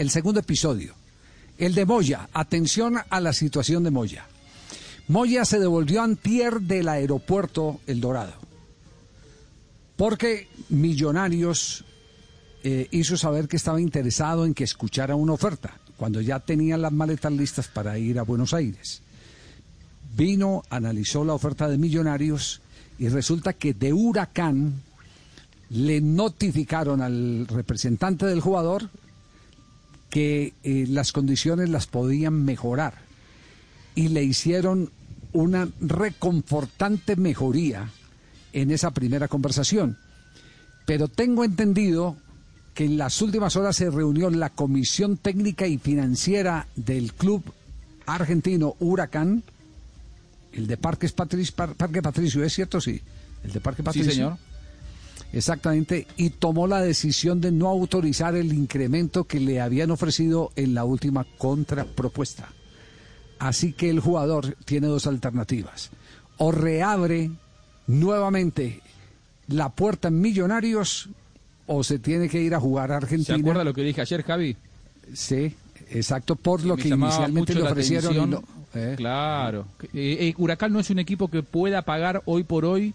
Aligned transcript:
El 0.00 0.08
segundo 0.08 0.40
episodio. 0.40 0.94
El 1.58 1.74
de 1.74 1.84
Moya. 1.84 2.30
Atención 2.32 2.96
a 3.10 3.20
la 3.20 3.34
situación 3.34 3.84
de 3.84 3.90
Moya. 3.90 4.24
Moya 5.08 5.44
se 5.44 5.60
devolvió 5.60 6.00
antier 6.00 6.62
del 6.62 6.88
aeropuerto 6.88 7.82
El 7.86 8.00
Dorado. 8.00 8.32
Porque 9.96 10.48
Millonarios 10.70 11.84
eh, 12.64 12.88
hizo 12.92 13.18
saber 13.18 13.46
que 13.46 13.58
estaba 13.58 13.78
interesado 13.78 14.46
en 14.46 14.54
que 14.54 14.64
escuchara 14.64 15.16
una 15.16 15.34
oferta, 15.34 15.78
cuando 15.98 16.22
ya 16.22 16.40
tenían 16.40 16.80
las 16.80 16.92
maletas 16.92 17.32
listas 17.32 17.68
para 17.68 17.98
ir 17.98 18.18
a 18.18 18.22
Buenos 18.22 18.54
Aires. 18.54 19.02
Vino, 20.16 20.62
analizó 20.70 21.26
la 21.26 21.34
oferta 21.34 21.68
de 21.68 21.76
Millonarios 21.76 22.62
y 22.98 23.10
resulta 23.10 23.52
que 23.52 23.74
de 23.74 23.92
Huracán 23.92 24.80
le 25.68 26.00
notificaron 26.00 27.02
al 27.02 27.46
representante 27.46 28.24
del 28.24 28.40
jugador 28.40 28.88
que 30.10 30.52
eh, 30.64 30.86
las 30.88 31.12
condiciones 31.12 31.68
las 31.70 31.86
podían 31.86 32.44
mejorar 32.44 32.94
y 33.94 34.08
le 34.08 34.22
hicieron 34.22 34.90
una 35.32 35.68
reconfortante 35.80 37.16
mejoría 37.16 37.90
en 38.52 38.70
esa 38.70 38.90
primera 38.90 39.28
conversación. 39.28 39.96
Pero 40.84 41.08
tengo 41.08 41.44
entendido 41.44 42.16
que 42.74 42.84
en 42.84 42.98
las 42.98 43.22
últimas 43.22 43.56
horas 43.56 43.76
se 43.76 43.90
reunió 43.90 44.30
la 44.30 44.50
Comisión 44.50 45.16
Técnica 45.16 45.66
y 45.66 45.78
Financiera 45.78 46.66
del 46.74 47.12
Club 47.12 47.44
Argentino 48.06 48.74
Huracán, 48.80 49.44
el 50.52 50.66
de 50.66 50.76
Parques 50.76 51.12
Patricio, 51.12 51.54
Parque 51.54 52.02
Patricio, 52.02 52.42
¿es 52.42 52.52
cierto? 52.52 52.80
Sí, 52.80 53.00
el 53.44 53.52
de 53.52 53.60
Parque 53.60 53.82
Patricio. 53.82 54.10
Sí, 54.10 54.16
señor. 54.16 54.36
Exactamente, 55.32 56.06
y 56.16 56.30
tomó 56.30 56.66
la 56.66 56.80
decisión 56.80 57.40
de 57.40 57.52
no 57.52 57.68
autorizar 57.68 58.34
el 58.34 58.52
incremento 58.52 59.24
que 59.24 59.38
le 59.38 59.60
habían 59.60 59.90
ofrecido 59.92 60.50
en 60.56 60.74
la 60.74 60.84
última 60.84 61.24
contrapropuesta. 61.38 62.48
Así 63.38 63.72
que 63.72 63.90
el 63.90 64.00
jugador 64.00 64.56
tiene 64.64 64.88
dos 64.88 65.06
alternativas. 65.06 65.90
O 66.38 66.50
reabre 66.52 67.30
nuevamente 67.86 68.80
la 69.48 69.68
puerta 69.68 70.08
en 70.08 70.20
Millonarios 70.20 71.08
o 71.66 71.84
se 71.84 71.98
tiene 71.98 72.28
que 72.28 72.40
ir 72.42 72.54
a 72.54 72.60
jugar 72.60 72.90
a 72.92 72.96
Argentina. 72.96 73.36
¿Se 73.36 73.40
acuerda 73.40 73.64
lo 73.64 73.72
que 73.74 73.82
dije 73.82 74.00
ayer, 74.00 74.22
Javi? 74.24 74.56
Sí, 75.14 75.54
exacto, 75.90 76.34
por 76.36 76.64
lo 76.64 76.76
Me 76.76 76.82
que 76.82 76.88
inicialmente 76.88 77.54
le 77.54 77.62
ofrecieron. 77.62 78.14
y 78.14 78.18
atención. 78.18 78.30
no- 78.30 78.60
eh. 78.74 78.94
Claro. 78.96 79.66
Eh, 79.94 80.16
eh, 80.20 80.34
Huracán 80.38 80.72
no 80.72 80.80
es 80.80 80.90
un 80.90 80.98
equipo 81.00 81.28
que 81.28 81.42
pueda 81.42 81.82
pagar 81.82 82.22
hoy 82.26 82.44
por 82.44 82.64
hoy 82.64 82.94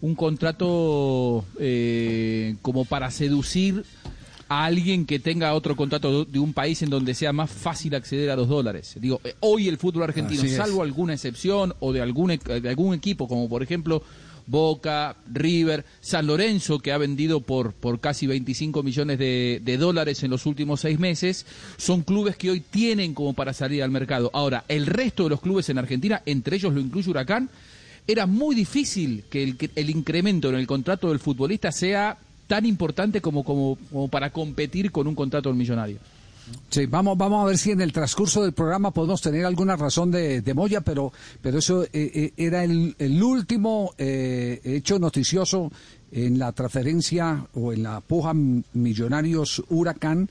un 0.00 0.14
contrato 0.14 1.44
eh, 1.58 2.56
como 2.62 2.84
para 2.84 3.10
seducir 3.10 3.84
a 4.48 4.64
alguien 4.64 5.04
que 5.04 5.18
tenga 5.18 5.52
otro 5.54 5.76
contrato 5.76 6.24
de 6.24 6.38
un 6.38 6.52
país 6.54 6.80
en 6.82 6.88
donde 6.88 7.14
sea 7.14 7.32
más 7.32 7.50
fácil 7.50 7.94
acceder 7.94 8.30
a 8.30 8.36
los 8.36 8.48
dólares. 8.48 8.96
Digo, 9.00 9.20
eh, 9.24 9.34
hoy 9.40 9.68
el 9.68 9.76
fútbol 9.76 10.04
argentino, 10.04 10.40
salvo 10.56 10.82
alguna 10.82 11.14
excepción 11.14 11.74
o 11.80 11.92
de 11.92 12.00
algún, 12.00 12.30
e- 12.30 12.38
de 12.38 12.68
algún 12.68 12.94
equipo, 12.94 13.28
como 13.28 13.48
por 13.48 13.62
ejemplo 13.62 14.02
Boca, 14.46 15.16
River, 15.30 15.84
San 16.00 16.26
Lorenzo, 16.26 16.78
que 16.78 16.92
ha 16.92 16.96
vendido 16.96 17.40
por, 17.42 17.74
por 17.74 18.00
casi 18.00 18.26
25 18.26 18.82
millones 18.82 19.18
de, 19.18 19.60
de 19.62 19.76
dólares 19.76 20.22
en 20.22 20.30
los 20.30 20.46
últimos 20.46 20.80
seis 20.80 20.98
meses, 20.98 21.44
son 21.76 22.00
clubes 22.02 22.36
que 22.38 22.50
hoy 22.50 22.60
tienen 22.60 23.12
como 23.12 23.34
para 23.34 23.52
salir 23.52 23.82
al 23.82 23.90
mercado. 23.90 24.30
Ahora, 24.32 24.64
el 24.68 24.86
resto 24.86 25.24
de 25.24 25.30
los 25.30 25.42
clubes 25.42 25.68
en 25.68 25.76
Argentina, 25.76 26.22
entre 26.24 26.56
ellos 26.56 26.72
lo 26.72 26.80
incluye 26.80 27.10
Huracán, 27.10 27.50
era 28.08 28.26
muy 28.26 28.56
difícil 28.56 29.24
que 29.30 29.42
el, 29.42 29.70
el 29.76 29.90
incremento 29.90 30.48
en 30.48 30.54
el 30.54 30.66
contrato 30.66 31.10
del 31.10 31.18
futbolista 31.18 31.70
sea 31.70 32.16
tan 32.46 32.64
importante 32.64 33.20
como, 33.20 33.44
como, 33.44 33.76
para 34.08 34.30
competir 34.30 34.90
con 34.90 35.06
un 35.06 35.14
contrato 35.14 35.50
del 35.50 35.58
millonario. 35.58 35.98
Sí, 36.70 36.86
vamos, 36.86 37.18
vamos 37.18 37.42
a 37.42 37.46
ver 37.46 37.58
si 37.58 37.72
en 37.72 37.82
el 37.82 37.92
transcurso 37.92 38.42
del 38.42 38.54
programa 38.54 38.90
podemos 38.90 39.20
tener 39.20 39.44
alguna 39.44 39.76
razón 39.76 40.10
de, 40.10 40.40
de 40.40 40.54
Moya, 40.54 40.80
pero, 40.80 41.12
pero 41.42 41.58
eso 41.58 41.84
eh, 41.84 41.90
eh, 41.92 42.32
era 42.38 42.64
el, 42.64 42.96
el 42.98 43.22
último 43.22 43.92
eh, 43.98 44.58
hecho 44.64 44.98
noticioso 44.98 45.70
en 46.10 46.38
la 46.38 46.52
transferencia 46.52 47.46
o 47.52 47.74
en 47.74 47.82
la 47.82 48.00
puja 48.00 48.32
Millonarios 48.32 49.62
Huracán 49.68 50.30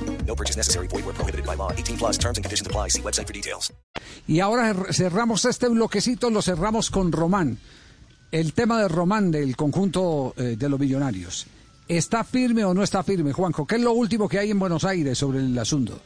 No 0.31 0.35
purchase 0.37 0.55
necessary. 0.57 0.87
Void 0.87 1.03
where 1.05 1.13
prohibited 1.13 1.45
by 1.45 1.55
law. 1.57 1.71
18 1.75 1.97
plus 1.97 2.17
terms 2.17 2.37
and 2.37 2.45
conditions 2.45 2.65
apply. 2.67 2.87
See 2.89 3.01
website 3.01 3.27
for 3.27 3.33
details. 3.33 3.73
Y 4.27 4.39
ahora 4.39 4.71
cer- 4.73 4.93
cerramos 4.93 5.43
este 5.43 5.67
bloquecito, 5.67 6.29
lo 6.29 6.41
cerramos 6.41 6.89
con 6.89 7.11
Román. 7.11 7.57
El 8.31 8.53
tema 8.53 8.79
de 8.81 8.87
Román 8.87 9.29
del 9.31 9.57
conjunto 9.57 10.33
eh, 10.37 10.55
de 10.57 10.69
los 10.69 10.79
millonarios. 10.79 11.47
¿Está 11.85 12.23
firme 12.23 12.63
o 12.63 12.73
no 12.73 12.81
está 12.81 13.03
firme, 13.03 13.33
Juanjo? 13.33 13.67
¿Qué 13.67 13.75
es 13.75 13.81
lo 13.81 13.91
último 13.91 14.29
que 14.29 14.39
hay 14.39 14.51
en 14.51 14.59
Buenos 14.59 14.85
Aires 14.85 15.17
sobre 15.17 15.39
el 15.39 15.57
asunto? 15.59 15.99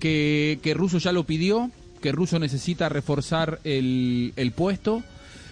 que, 0.00 0.58
que 0.62 0.74
Russo 0.74 0.98
ya 0.98 1.12
lo 1.12 1.24
pidió, 1.24 1.70
que 2.00 2.10
Russo 2.12 2.38
necesita 2.40 2.88
reforzar 2.88 3.60
el, 3.62 4.32
el 4.34 4.50
puesto. 4.52 5.02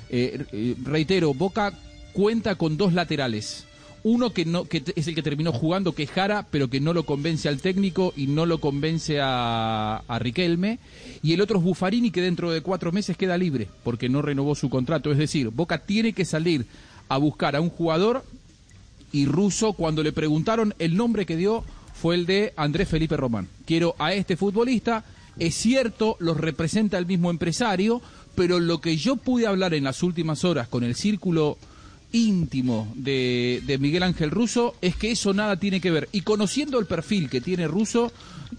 Eh, 0.08 0.44
eh, 0.50 0.75
reitero, 0.82 1.34
Boca 1.34 1.72
cuenta 2.12 2.56
con 2.56 2.76
dos 2.76 2.92
laterales. 2.94 3.66
Uno 4.03 4.31
que 4.31 4.44
no 4.44 4.65
que 4.65 4.83
es 4.97 5.09
el 5.09 5.15
que 5.15 5.22
terminó 5.22 5.53
jugando, 5.53 5.94
que 5.94 6.05
es 6.05 6.11
Jara, 6.11 6.47
pero 6.50 6.69
que 6.69 6.81
no 6.81 6.93
lo 6.93 7.05
convence 7.05 7.49
al 7.49 7.61
técnico 7.61 8.12
y 8.16 8.27
no 8.27 8.47
lo 8.47 8.61
convence 8.61 9.19
a, 9.21 10.03
Riquelme. 10.19 10.78
Y 11.22 11.33
el 11.33 11.41
otro 11.41 11.59
es 11.59 11.65
Buffarini, 11.65 12.11
que 12.11 12.22
dentro 12.22 12.50
de 12.50 12.62
cuatro 12.62 12.93
meses 12.93 13.16
queda 13.16 13.37
libre, 13.37 13.69
porque 13.84 14.09
no 14.09 14.22
renovó 14.22 14.55
su 14.55 14.71
contrato. 14.71 15.12
Es 15.12 15.19
decir, 15.19 15.50
Boca 15.50 15.78
tiene 15.78 16.12
que 16.12 16.25
salir 16.25 16.66
a 17.09 17.19
buscar 17.19 17.56
a 17.56 17.61
un 17.61 17.71
jugador 17.71 18.25
y 19.12 19.27
Russo, 19.27 19.72
cuando 19.72 20.03
le 20.03 20.12
preguntaron, 20.12 20.75
el 20.78 20.97
nombre 20.97 21.27
que 21.27 21.37
dio 21.37 21.65
fue 21.94 22.15
el 22.15 22.27
de 22.27 22.53
Andrés 22.56 22.88
Felipe 22.88 23.17
Román. 23.17 23.49
Quiero 23.67 23.94
a 23.99 24.15
este 24.15 24.37
futbolista, 24.37 25.05
es 25.38 25.55
cierto, 25.55 26.17
los 26.21 26.37
representa 26.37 26.97
el 26.99 27.06
mismo 27.06 27.31
empresario, 27.31 28.00
pero 28.34 28.61
lo 28.61 28.81
que 28.81 28.97
yo 28.97 29.17
pude 29.17 29.47
hablar 29.47 29.75
en 29.75 29.84
las 29.84 30.03
últimas 30.03 30.44
horas 30.44 30.69
con 30.69 30.84
el 30.84 30.94
círculo 30.94 31.59
íntimo 32.12 32.93
de, 32.97 33.62
de 33.66 33.78
Miguel 33.78 34.03
Ángel 34.03 34.31
Russo 34.31 34.75
es 34.81 34.97
que 34.97 35.10
eso 35.12 35.32
nada 35.34 35.59
tiene 35.59 35.81
que 35.81 35.91
ver. 35.91 36.09
Y 36.12 36.22
conociendo 36.22 36.78
el 36.78 36.87
perfil 36.87 37.28
que 37.31 37.41
tiene 37.41 37.69
Russo, 37.69 38.12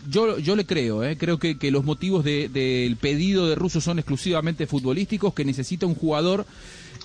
yo, 0.09 0.37
yo 0.39 0.55
le 0.55 0.65
creo, 0.65 1.03
¿eh? 1.03 1.17
creo 1.17 1.37
que, 1.37 1.57
que 1.57 1.71
los 1.71 1.83
motivos 1.83 2.23
de- 2.23 2.47
del 2.49 2.95
pedido 2.97 3.47
de 3.47 3.55
Russo 3.55 3.81
son 3.81 3.99
exclusivamente 3.99 4.67
futbolísticos, 4.67 5.33
que 5.33 5.43
necesita 5.45 5.85
un 5.85 5.95
jugador, 5.95 6.45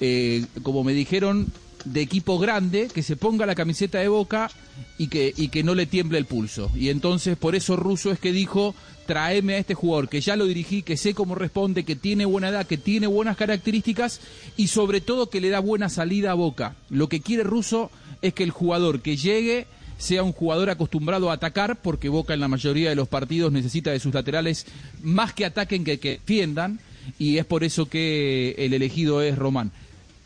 eh, 0.00 0.44
como 0.62 0.84
me 0.84 0.92
dijeron, 0.92 1.46
de 1.86 2.00
equipo 2.02 2.38
grande, 2.38 2.88
que 2.92 3.02
se 3.02 3.16
ponga 3.16 3.46
la 3.46 3.54
camiseta 3.54 3.98
de 3.98 4.08
boca 4.08 4.50
y 4.98 5.08
que, 5.08 5.32
y 5.36 5.48
que 5.48 5.62
no 5.62 5.74
le 5.74 5.86
tiemble 5.86 6.18
el 6.18 6.26
pulso. 6.26 6.70
Y 6.74 6.90
entonces 6.90 7.36
por 7.36 7.54
eso 7.54 7.76
Russo 7.76 8.10
es 8.10 8.18
que 8.18 8.32
dijo, 8.32 8.74
tráeme 9.06 9.54
a 9.54 9.58
este 9.58 9.74
jugador, 9.74 10.08
que 10.08 10.20
ya 10.20 10.36
lo 10.36 10.46
dirigí, 10.46 10.82
que 10.82 10.96
sé 10.96 11.14
cómo 11.14 11.34
responde, 11.34 11.84
que 11.84 11.96
tiene 11.96 12.24
buena 12.24 12.48
edad, 12.48 12.66
que 12.66 12.76
tiene 12.76 13.06
buenas 13.06 13.36
características 13.36 14.20
y 14.56 14.68
sobre 14.68 15.00
todo 15.00 15.30
que 15.30 15.40
le 15.40 15.48
da 15.48 15.60
buena 15.60 15.88
salida 15.88 16.32
a 16.32 16.34
boca. 16.34 16.74
Lo 16.90 17.08
que 17.08 17.20
quiere 17.20 17.44
Russo 17.44 17.90
es 18.20 18.34
que 18.34 18.42
el 18.42 18.50
jugador 18.50 19.00
que 19.00 19.16
llegue 19.16 19.66
sea 19.98 20.22
un 20.22 20.32
jugador 20.32 20.68
acostumbrado 20.70 21.30
a 21.30 21.34
atacar, 21.34 21.80
porque 21.80 22.08
Boca 22.08 22.34
en 22.34 22.40
la 22.40 22.48
mayoría 22.48 22.90
de 22.90 22.96
los 22.96 23.08
partidos 23.08 23.52
necesita 23.52 23.90
de 23.92 24.00
sus 24.00 24.12
laterales 24.12 24.66
más 25.02 25.32
que 25.32 25.46
ataquen 25.46 25.84
que 25.84 25.98
que 25.98 26.10
defiendan, 26.10 26.80
y 27.18 27.38
es 27.38 27.46
por 27.46 27.64
eso 27.64 27.88
que 27.88 28.54
el 28.58 28.74
elegido 28.74 29.22
es 29.22 29.38
Román. 29.38 29.72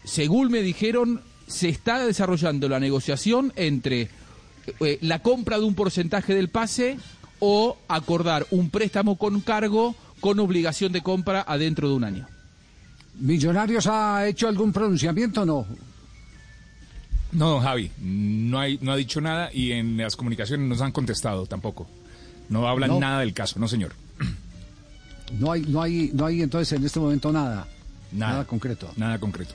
Según 0.05 0.51
me 0.51 0.63
dijeron, 0.63 1.21
se 1.50 1.69
está 1.69 1.99
desarrollando 2.05 2.69
la 2.69 2.81
negociación 2.81 3.52
entre 3.56 4.08
eh, 4.81 4.99
la 5.02 5.19
compra 5.20 5.58
de 5.58 5.64
un 5.64 5.75
porcentaje 5.75 6.35
del 6.35 6.49
pase 6.49 6.97
o 7.41 7.76
acordar 7.88 8.47
un 8.50 8.70
préstamo 8.70 9.17
con 9.17 9.41
cargo 9.41 9.94
con 10.20 10.38
obligación 10.38 10.93
de 10.93 11.00
compra 11.02 11.44
adentro 11.47 11.88
de 11.88 11.94
un 11.94 12.05
año. 12.05 12.29
¿Millonarios 13.19 13.87
ha 13.87 14.26
hecho 14.29 14.49
algún 14.49 14.73
pronunciamiento 14.73 15.43
o 15.43 15.47
no? 15.47 15.67
No, 17.32 17.50
don 17.50 17.62
Javi, 17.62 17.91
no, 18.00 18.58
hay, 18.58 18.79
no 18.82 18.93
ha 18.93 18.96
dicho 18.96 19.20
nada 19.20 19.50
y 19.53 19.73
en 19.73 19.96
las 19.96 20.17
comunicaciones 20.17 20.69
nos 20.69 20.81
han 20.81 20.93
contestado 20.93 21.46
tampoco. 21.46 21.87
No 22.49 22.67
hablan 22.69 22.91
No. 22.91 23.00
nada 23.00 23.20
del 23.20 23.32
caso, 23.32 23.58
no 23.58 23.69
señor. 23.69 23.93
No 25.38 25.53
hay, 25.53 25.62
no 25.62 25.81
hay, 25.82 26.11
no 26.12 26.26
hay 26.26 26.43
entonces 26.43 26.76
en 26.79 26.85
este 26.85 26.99
momento 26.99 27.32
nada. 27.32 27.67
Nada. 28.12 28.32
Nada 28.32 28.44
concreto. 28.46 28.93
Nada 28.96 29.19
concreto. 29.19 29.55